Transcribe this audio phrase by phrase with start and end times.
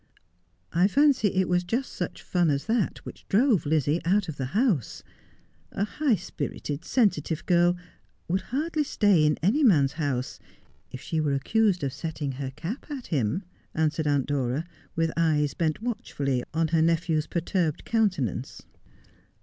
[0.73, 4.47] 'I fancy it was just such fun as that which drove Lizzie out of the
[4.57, 5.03] house.
[5.71, 7.77] A high spirited, sensitive girl
[8.27, 10.39] would hardly stay in any man's house
[10.89, 13.43] if she were accused of setting her cap at him,'
[13.75, 18.63] answered Aunt Dora, with eyes bent watchfully on her nephew's perturbed countenance.